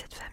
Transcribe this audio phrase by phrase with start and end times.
[0.00, 0.29] cette famille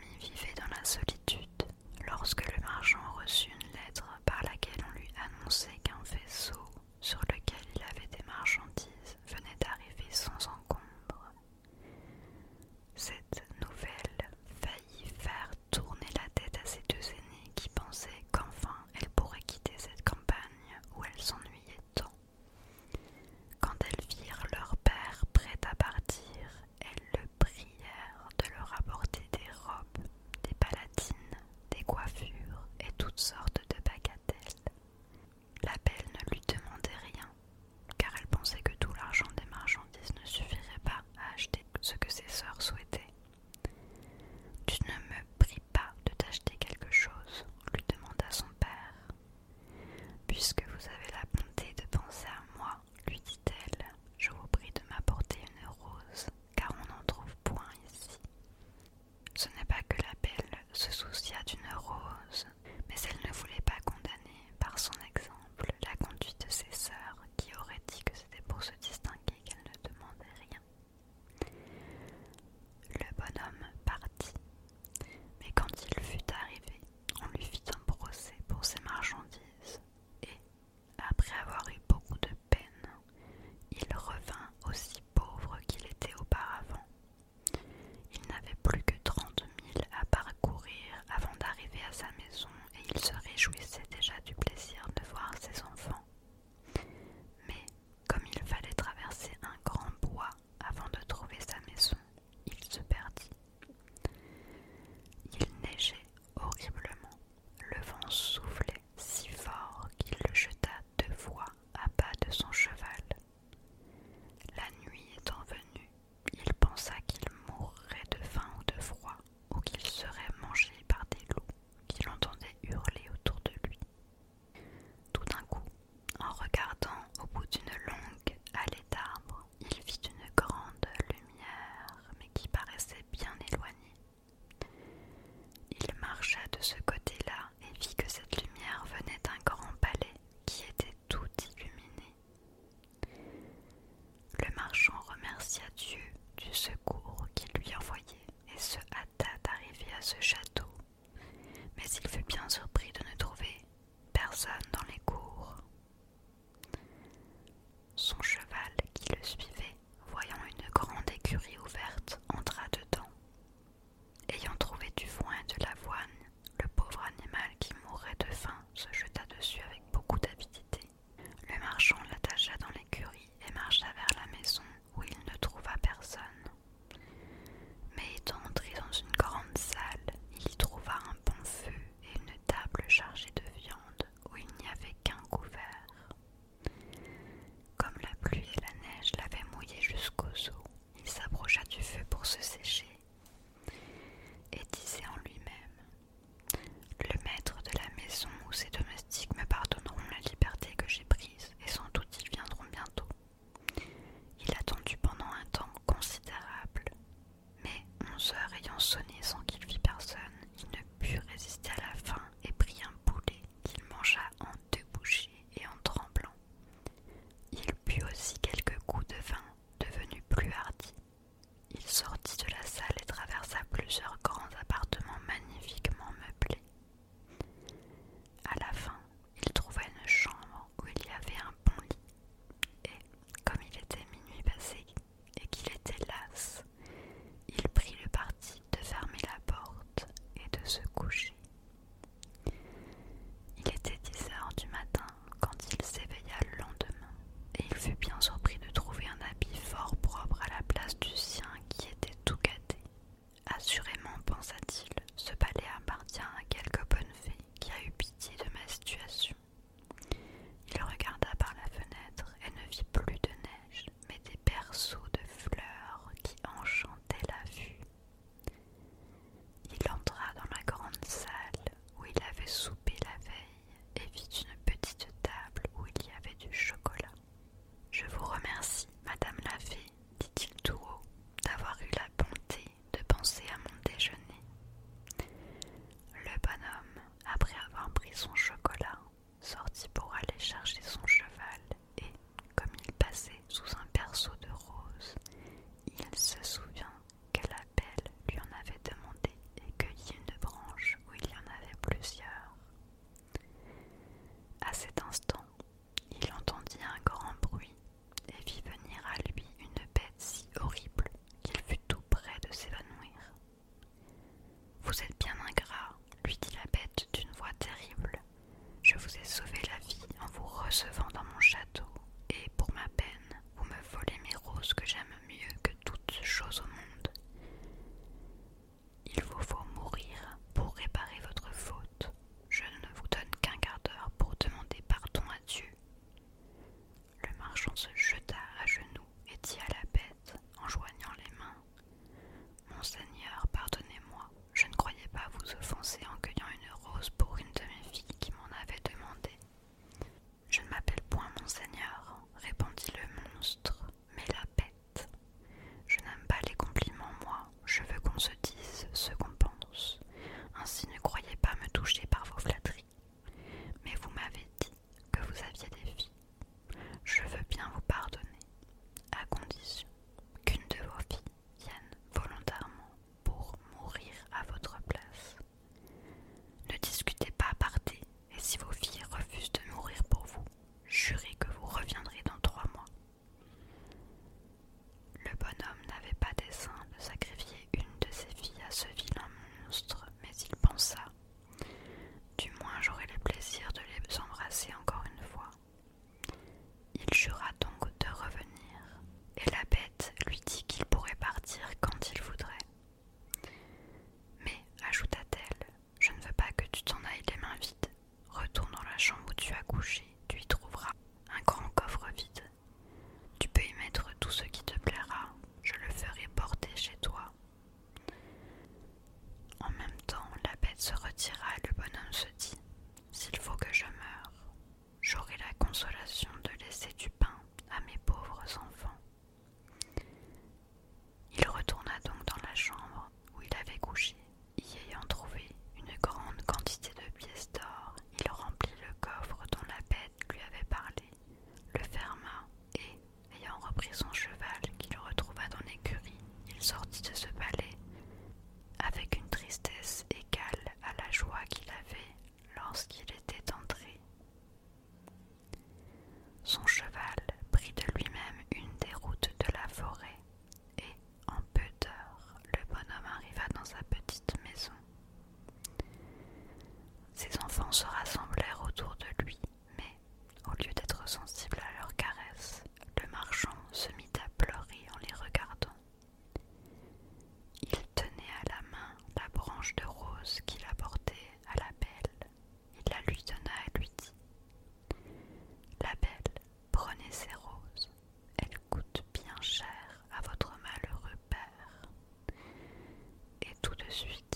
[493.98, 494.26] suite.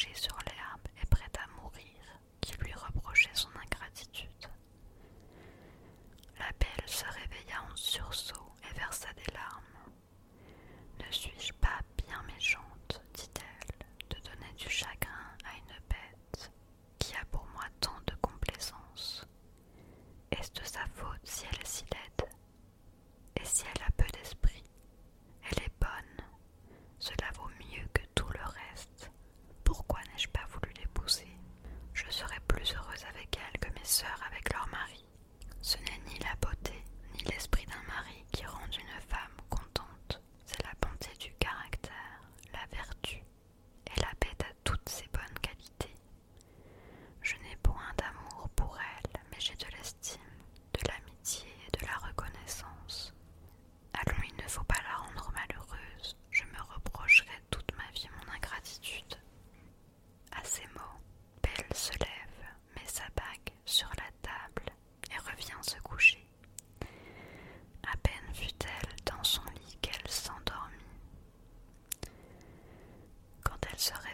[0.00, 0.49] Bête couchée sur
[73.80, 74.09] Quand